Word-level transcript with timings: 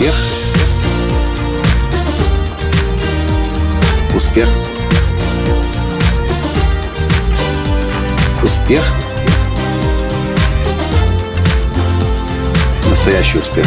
Успех. 0.00 0.14
Успех. 4.16 4.48
Успех. 8.42 8.82
Настоящий 12.88 13.38
успех. 13.40 13.66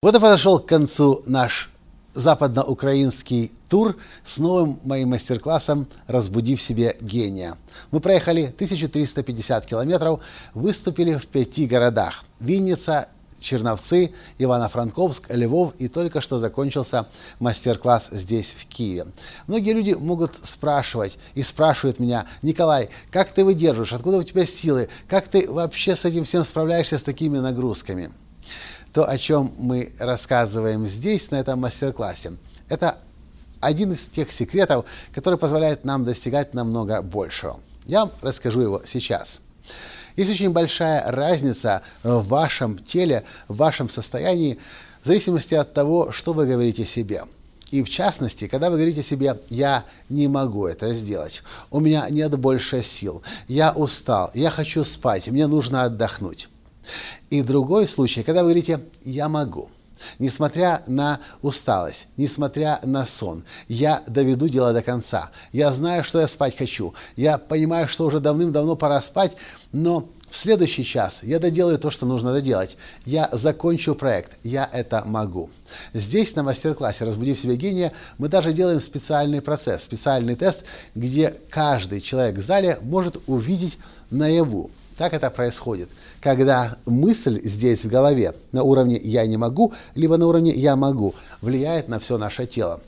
Вот 0.00 0.14
и 0.14 0.18
подошел 0.18 0.58
к 0.58 0.66
концу 0.66 1.22
наш 1.26 1.68
западноукраинский 2.14 3.52
тур 3.68 3.98
с 4.24 4.38
новым 4.38 4.80
моим 4.82 5.10
мастер-классом 5.10 5.88
«Разбуди 6.06 6.56
в 6.56 6.62
себе 6.62 6.96
гения». 7.02 7.58
Мы 7.90 8.00
проехали 8.00 8.44
1350 8.44 9.66
километров, 9.66 10.20
выступили 10.54 11.12
в 11.12 11.26
пяти 11.26 11.66
городах– 11.66 12.24
Винница, 12.40 13.08
Черновцы, 13.46 14.12
Ивано-Франковск, 14.38 15.26
Львов 15.28 15.74
и 15.78 15.86
только 15.86 16.20
что 16.20 16.38
закончился 16.38 17.06
мастер-класс 17.38 18.08
здесь, 18.10 18.54
в 18.58 18.66
Киеве. 18.66 19.06
Многие 19.46 19.72
люди 19.72 19.92
могут 19.92 20.32
спрашивать 20.42 21.16
и 21.34 21.42
спрашивают 21.42 22.00
меня, 22.00 22.26
Николай, 22.42 22.90
как 23.12 23.30
ты 23.30 23.44
выдерживаешь, 23.44 23.92
откуда 23.92 24.18
у 24.18 24.22
тебя 24.24 24.46
силы, 24.46 24.88
как 25.08 25.28
ты 25.28 25.48
вообще 25.50 25.94
с 25.94 26.04
этим 26.04 26.24
всем 26.24 26.44
справляешься, 26.44 26.98
с 26.98 27.02
такими 27.02 27.38
нагрузками? 27.38 28.12
То, 28.92 29.08
о 29.08 29.16
чем 29.16 29.52
мы 29.58 29.92
рассказываем 30.00 30.86
здесь, 30.86 31.30
на 31.30 31.36
этом 31.36 31.60
мастер-классе, 31.60 32.38
это 32.68 32.98
один 33.60 33.92
из 33.92 34.06
тех 34.06 34.32
секретов, 34.32 34.86
который 35.14 35.38
позволяет 35.38 35.84
нам 35.84 36.04
достигать 36.04 36.52
намного 36.52 37.00
большего. 37.00 37.60
Я 37.84 38.10
расскажу 38.22 38.60
его 38.60 38.82
сейчас. 38.86 39.40
Есть 40.16 40.30
очень 40.30 40.50
большая 40.50 41.10
разница 41.10 41.82
в 42.02 42.26
вашем 42.26 42.78
теле, 42.78 43.24
в 43.48 43.56
вашем 43.56 43.88
состоянии, 43.88 44.58
в 45.02 45.06
зависимости 45.06 45.54
от 45.54 45.72
того, 45.72 46.10
что 46.10 46.32
вы 46.32 46.46
говорите 46.46 46.84
себе. 46.84 47.24
И 47.70 47.82
в 47.82 47.90
частности, 47.90 48.46
когда 48.46 48.70
вы 48.70 48.76
говорите 48.76 49.02
себе 49.02 49.40
«я 49.50 49.84
не 50.08 50.28
могу 50.28 50.66
это 50.66 50.94
сделать», 50.94 51.42
«у 51.70 51.80
меня 51.80 52.08
нет 52.08 52.38
больше 52.38 52.82
сил», 52.82 53.22
«я 53.48 53.72
устал», 53.72 54.30
«я 54.34 54.50
хочу 54.50 54.84
спать», 54.84 55.26
«мне 55.26 55.46
нужно 55.46 55.84
отдохнуть». 55.84 56.48
И 57.30 57.42
другой 57.42 57.88
случай, 57.88 58.22
когда 58.22 58.42
вы 58.42 58.50
говорите 58.50 58.80
«я 59.04 59.28
могу». 59.28 59.68
Несмотря 60.18 60.82
на 60.86 61.20
усталость, 61.42 62.06
несмотря 62.16 62.80
на 62.82 63.06
сон, 63.06 63.44
я 63.68 64.02
доведу 64.06 64.48
дело 64.48 64.72
до 64.72 64.82
конца. 64.82 65.30
Я 65.52 65.72
знаю, 65.72 66.04
что 66.04 66.20
я 66.20 66.28
спать 66.28 66.56
хочу. 66.56 66.94
Я 67.16 67.38
понимаю, 67.38 67.88
что 67.88 68.06
уже 68.06 68.20
давным-давно 68.20 68.76
пора 68.76 69.00
спать, 69.02 69.36
но 69.72 70.08
в 70.30 70.36
следующий 70.36 70.84
час 70.84 71.20
я 71.22 71.38
доделаю 71.38 71.78
то, 71.78 71.90
что 71.90 72.04
нужно 72.04 72.32
доделать. 72.32 72.76
Я 73.04 73.28
закончу 73.32 73.94
проект. 73.94 74.32
Я 74.42 74.68
это 74.70 75.02
могу. 75.06 75.50
Здесь 75.94 76.34
на 76.34 76.42
мастер-классе 76.42 77.04
«Разбуди 77.04 77.34
в 77.34 77.38
себе 77.38 77.56
гения» 77.56 77.92
мы 78.18 78.28
даже 78.28 78.52
делаем 78.52 78.80
специальный 78.80 79.40
процесс, 79.40 79.84
специальный 79.84 80.34
тест, 80.34 80.62
где 80.94 81.36
каждый 81.48 82.00
человек 82.00 82.36
в 82.36 82.42
зале 82.42 82.78
может 82.82 83.16
увидеть 83.26 83.78
наяву, 84.10 84.70
как 84.96 85.12
это 85.12 85.30
происходит? 85.30 85.90
Когда 86.20 86.78
мысль 86.86 87.40
здесь 87.44 87.84
в 87.84 87.88
голове 87.88 88.34
на 88.52 88.62
уровне 88.62 88.96
«я 88.96 89.26
не 89.26 89.36
могу», 89.36 89.74
либо 89.94 90.16
на 90.16 90.26
уровне 90.26 90.52
«я 90.52 90.74
могу» 90.76 91.14
влияет 91.40 91.88
на 91.88 91.98
все 91.98 92.16
наше 92.16 92.46
тело. 92.46 92.80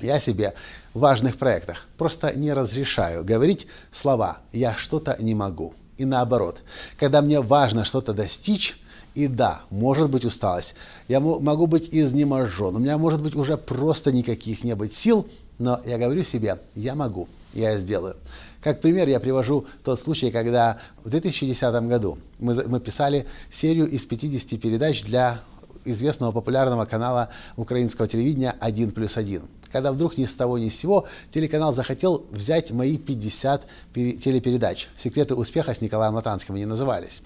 Я 0.00 0.20
себе 0.20 0.54
в 0.94 1.00
важных 1.00 1.38
проектах 1.38 1.86
просто 1.96 2.34
не 2.34 2.52
разрешаю 2.52 3.24
говорить 3.24 3.66
слова 3.92 4.38
«я 4.52 4.74
что-то 4.74 5.16
не 5.18 5.34
могу». 5.34 5.74
И 5.96 6.04
наоборот, 6.04 6.58
когда 6.98 7.20
мне 7.22 7.40
важно 7.40 7.84
что-то 7.84 8.12
достичь, 8.12 8.78
и 9.14 9.26
да, 9.26 9.62
может 9.70 10.10
быть 10.10 10.24
усталость, 10.24 10.74
я 11.08 11.20
могу 11.20 11.66
быть 11.66 11.88
изнеможен, 11.90 12.76
у 12.76 12.78
меня 12.78 12.96
может 12.96 13.22
быть 13.22 13.34
уже 13.34 13.56
просто 13.56 14.12
никаких 14.12 14.64
не 14.64 14.74
быть 14.74 14.94
сил, 14.94 15.26
но 15.58 15.80
я 15.84 15.98
говорю 15.98 16.22
себе 16.22 16.58
«я 16.74 16.94
могу, 16.94 17.28
я 17.52 17.78
сделаю». 17.78 18.16
Как 18.62 18.82
пример 18.82 19.08
я 19.08 19.20
привожу 19.20 19.66
тот 19.84 20.00
случай, 20.00 20.30
когда 20.30 20.78
в 21.02 21.08
2010 21.08 21.88
году 21.88 22.18
мы, 22.38 22.54
мы 22.68 22.78
писали 22.78 23.26
серию 23.50 23.88
из 23.88 24.04
50 24.04 24.60
передач 24.60 25.02
для 25.02 25.40
известного 25.86 26.30
популярного 26.32 26.84
канала 26.84 27.30
украинского 27.56 28.06
телевидения 28.06 28.54
«1 28.60 28.90
плюс 28.90 29.16
1». 29.16 29.42
Когда 29.72 29.92
вдруг 29.92 30.18
ни 30.18 30.26
с 30.26 30.34
того 30.34 30.58
ни 30.58 30.68
с 30.68 30.78
сего 30.78 31.06
телеканал 31.32 31.72
захотел 31.74 32.26
взять 32.30 32.70
мои 32.70 32.98
50 32.98 33.62
телепередач. 33.94 34.88
«Секреты 34.98 35.34
успеха» 35.34 35.72
с 35.72 35.80
Николаем 35.80 36.14
Латанским 36.14 36.56
они 36.56 36.66
назывались. 36.66 37.22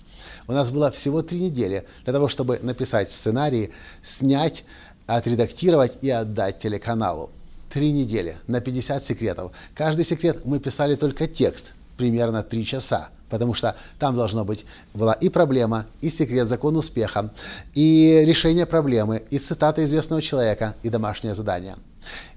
У 0.47 0.53
нас 0.53 0.71
было 0.71 0.91
всего 0.93 1.23
три 1.23 1.41
недели 1.41 1.85
для 2.05 2.13
того, 2.13 2.29
чтобы 2.29 2.61
написать 2.63 3.11
сценарий, 3.11 3.73
снять, 4.03 4.65
отредактировать 5.07 5.95
и 6.03 6.11
отдать 6.11 6.59
телеканалу 6.61 7.31
три 7.75 7.91
недели 7.91 8.37
на 8.47 8.61
50 8.61 9.05
секретов. 9.05 9.51
Каждый 9.75 10.05
секрет 10.05 10.43
мы 10.45 10.61
писали 10.61 10.95
только 10.95 11.27
текст, 11.27 11.73
примерно 11.97 12.45
три 12.45 12.65
часа, 12.65 13.09
потому 13.29 13.53
что 13.53 13.75
там 13.99 14.15
должно 14.15 14.45
быть 14.45 14.65
была 14.95 15.13
и 15.13 15.29
проблема, 15.29 15.87
и 16.01 16.09
секрет, 16.09 16.49
закон 16.49 16.77
успеха, 16.77 17.33
и 17.75 18.23
решение 18.25 18.65
проблемы, 18.65 19.25
и 19.29 19.41
цитата 19.41 19.83
известного 19.83 20.23
человека, 20.23 20.77
и 20.85 20.89
домашнее 20.89 21.35
задание. 21.35 21.75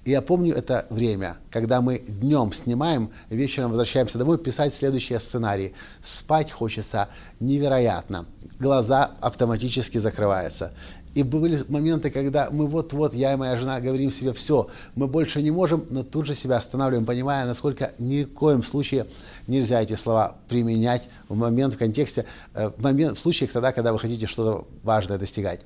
И 0.05 0.11
я 0.11 0.21
помню 0.21 0.55
это 0.55 0.85
время, 0.89 1.37
когда 1.49 1.81
мы 1.81 1.99
днем 1.99 2.53
снимаем, 2.53 3.11
вечером 3.29 3.69
возвращаемся 3.69 4.17
домой 4.17 4.37
писать 4.37 4.73
следующие 4.73 5.19
сценарии. 5.19 5.73
Спать 6.03 6.51
хочется 6.51 7.09
невероятно. 7.39 8.25
Глаза 8.59 9.11
автоматически 9.19 9.97
закрываются. 9.97 10.73
И 11.17 11.23
были 11.23 11.65
моменты, 11.67 12.11
когда 12.11 12.51
мы 12.51 12.67
вот-вот, 12.67 13.15
я 13.15 13.33
и 13.33 13.35
моя 13.35 13.57
жена, 13.57 13.81
говорим 13.81 14.11
себе, 14.11 14.33
все, 14.33 14.67
мы 14.93 15.07
больше 15.07 15.41
не 15.41 15.49
можем, 15.49 15.83
но 15.89 16.03
тут 16.03 16.27
же 16.27 16.35
себя 16.35 16.57
останавливаем, 16.57 17.07
понимая, 17.07 17.47
насколько 17.47 17.93
ни 17.97 18.23
в 18.23 18.33
коем 18.33 18.63
случае 18.63 19.07
нельзя 19.47 19.81
эти 19.81 19.95
слова 19.95 20.35
применять 20.47 21.09
в 21.27 21.35
момент, 21.35 21.73
в 21.73 21.77
контексте, 21.79 22.25
э, 22.53 22.69
в, 22.69 22.83
момент, 22.83 23.17
в 23.17 23.21
случаях 23.21 23.51
тогда, 23.51 23.71
когда 23.71 23.93
вы 23.93 23.99
хотите 23.99 24.27
что-то 24.27 24.67
важное 24.83 25.17
достигать. 25.17 25.61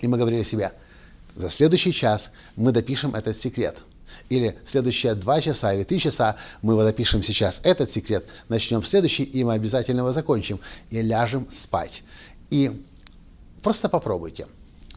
И 0.00 0.06
мы 0.06 0.18
говорили 0.18 0.44
себе, 0.44 0.72
за 1.34 1.50
следующий 1.50 1.92
час 1.92 2.30
мы 2.56 2.72
допишем 2.72 3.14
этот 3.14 3.38
секрет. 3.38 3.76
Или 4.28 4.58
следующие 4.66 5.14
два 5.14 5.40
часа 5.40 5.72
или 5.72 5.84
три 5.84 5.98
часа 5.98 6.36
мы 6.62 6.74
его 6.74 6.82
допишем 6.82 7.22
сейчас 7.22 7.60
этот 7.62 7.90
секрет, 7.90 8.26
начнем 8.48 8.82
следующий, 8.82 9.24
и 9.24 9.44
мы 9.44 9.54
обязательно 9.54 10.00
его 10.00 10.12
закончим. 10.12 10.60
И 10.90 11.00
ляжем 11.00 11.48
спать. 11.50 12.02
И 12.50 12.84
просто 13.62 13.88
попробуйте. 13.88 14.46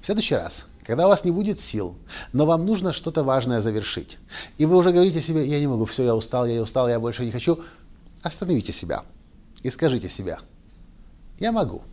В 0.02 0.06
следующий 0.06 0.36
раз, 0.36 0.66
когда 0.84 1.06
у 1.06 1.10
вас 1.10 1.24
не 1.24 1.32
будет 1.32 1.62
сил, 1.62 1.96
но 2.34 2.46
вам 2.46 2.66
нужно 2.66 2.92
что-то 2.92 3.24
важное 3.24 3.62
завершить, 3.62 4.18
и 4.58 4.66
вы 4.66 4.76
уже 4.76 4.92
говорите 4.92 5.22
себе, 5.22 5.48
я 5.48 5.60
не 5.60 5.68
могу, 5.68 5.86
все, 5.86 6.04
я 6.04 6.14
устал, 6.14 6.46
я 6.46 6.62
устал, 6.62 6.90
я 6.90 7.00
больше 7.00 7.24
не 7.24 7.32
хочу, 7.32 7.64
остановите 8.22 8.74
себя 8.74 9.06
и 9.62 9.70
скажите 9.70 10.10
себе, 10.10 10.40
я 11.40 11.54
могу. 11.54 11.84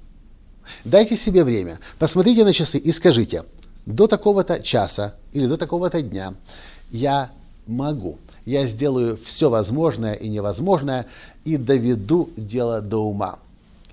Дайте 0.84 1.16
себе 1.16 1.44
время, 1.44 1.78
посмотрите 1.98 2.44
на 2.44 2.52
часы 2.52 2.78
и 2.78 2.90
скажите, 2.92 3.44
до 3.86 4.06
такого-то 4.06 4.60
часа 4.60 5.14
или 5.32 5.46
до 5.46 5.56
такого-то 5.56 6.02
дня 6.02 6.34
я 6.90 7.30
могу. 7.66 8.18
Я 8.44 8.66
сделаю 8.66 9.18
все 9.24 9.48
возможное 9.50 10.14
и 10.14 10.28
невозможное 10.28 11.06
и 11.44 11.56
доведу 11.56 12.30
дело 12.36 12.80
до 12.80 12.98
ума. 12.98 13.38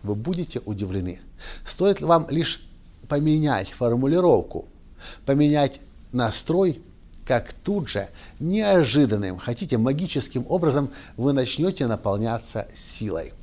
Вы 0.04 0.16
будете 0.16 0.62
удивлены. 0.66 1.20
Стоит 1.66 2.02
вам 2.02 2.28
лишь 2.30 2.62
поменять 3.08 3.72
формулировку, 3.72 4.66
поменять 5.26 5.80
настрой, 6.12 6.82
как 7.26 7.52
тут 7.52 7.90
же 7.90 8.08
неожиданным, 8.40 9.38
хотите 9.38 9.78
магическим 9.78 10.46
образом 10.48 10.90
вы 11.18 11.34
начнете 11.34 11.86
наполняться 11.86 12.68
силой. 12.76 13.34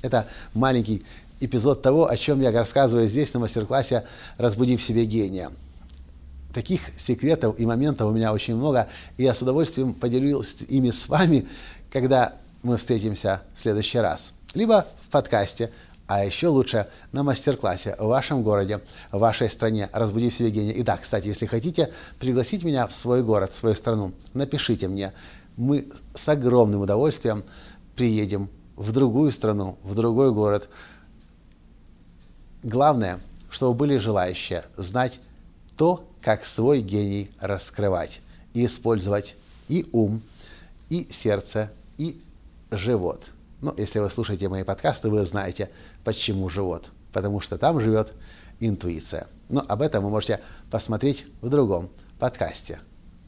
Это 0.00 0.26
маленький 0.54 1.04
эпизод 1.40 1.82
того, 1.82 2.08
о 2.08 2.16
чем 2.16 2.40
я 2.40 2.50
рассказываю 2.50 3.08
здесь 3.08 3.34
на 3.34 3.40
мастер-классе 3.40 4.04
«Разбуди 4.38 4.76
в 4.76 4.82
себе 4.82 5.04
гения». 5.04 5.50
Таких 6.56 6.80
секретов 6.96 7.60
и 7.60 7.66
моментов 7.66 8.10
у 8.10 8.14
меня 8.14 8.32
очень 8.32 8.56
много, 8.56 8.88
и 9.18 9.24
я 9.24 9.34
с 9.34 9.42
удовольствием 9.42 9.92
поделюсь 9.92 10.56
ими 10.70 10.90
с 10.90 11.06
вами, 11.06 11.46
когда 11.92 12.36
мы 12.62 12.78
встретимся 12.78 13.42
в 13.54 13.60
следующий 13.60 13.98
раз. 13.98 14.32
Либо 14.54 14.86
в 15.06 15.10
подкасте 15.10 15.70
а 16.06 16.24
еще 16.24 16.48
лучше 16.48 16.88
на 17.12 17.22
мастер-классе 17.22 17.94
в 17.98 18.06
вашем 18.06 18.42
городе, 18.42 18.80
в 19.12 19.18
вашей 19.18 19.50
стране. 19.50 19.90
Разбуди 19.92 20.30
в 20.30 20.34
себе 20.34 20.50
гения. 20.50 20.72
И 20.72 20.82
да, 20.82 20.96
кстати, 20.96 21.26
если 21.26 21.44
хотите 21.44 21.92
пригласить 22.18 22.64
меня 22.64 22.86
в 22.86 22.96
свой 22.96 23.22
город, 23.22 23.52
в 23.52 23.56
свою 23.56 23.74
страну, 23.74 24.14
напишите 24.32 24.88
мне. 24.88 25.12
Мы 25.58 25.88
с 26.14 26.26
огромным 26.26 26.80
удовольствием 26.80 27.44
приедем 27.96 28.48
в 28.76 28.92
другую 28.92 29.30
страну, 29.30 29.76
в 29.82 29.94
другой 29.94 30.32
город. 30.32 30.70
Главное, 32.62 33.20
чтобы 33.50 33.74
были 33.74 33.98
желающие 33.98 34.64
знать 34.78 35.20
то, 35.76 36.08
как 36.26 36.44
свой 36.44 36.80
гений 36.80 37.30
раскрывать 37.40 38.20
и 38.52 38.66
использовать 38.66 39.36
и 39.68 39.88
ум, 39.92 40.20
и 40.90 41.08
сердце, 41.10 41.70
и 41.96 42.20
живот– 42.70 43.22
ну, 43.60 43.74
если 43.76 43.98
вы 44.00 44.10
слушаете 44.10 44.48
мои 44.48 44.64
подкасты, 44.64 45.08
вы 45.08 45.24
знаете, 45.24 45.70
почему 46.04 46.48
живот. 46.48 46.90
Потому 47.12 47.40
что 47.40 47.56
там 47.56 47.80
живет 47.80 48.12
интуиция. 48.60 49.28
Но 49.48 49.64
об 49.66 49.80
этом 49.80 50.04
вы 50.04 50.10
можете 50.10 50.40
посмотреть 50.70 51.24
в 51.40 51.48
другом 51.48 51.88
подкасте. 52.18 52.80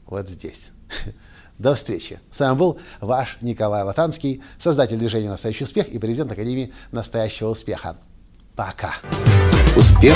Вот 0.05 0.29
здесь. 0.29 0.61
До 1.57 1.75
встречи. 1.75 2.19
С 2.31 2.39
вами 2.39 2.57
был 2.57 2.79
ваш 3.01 3.37
Николай 3.41 3.83
Латанский, 3.83 4.41
создатель 4.59 4.97
движения 4.97 5.29
«Настоящий 5.29 5.63
успех» 5.63 5.89
и 5.89 5.97
президент 5.97 6.31
Академии 6.31 6.71
«Настоящего 6.91 7.49
успеха». 7.49 7.97
Пока. 8.55 8.95
Успех. 9.75 10.15